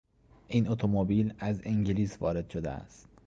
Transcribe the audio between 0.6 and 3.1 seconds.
اتومبیل از انگلیس وارد شده است.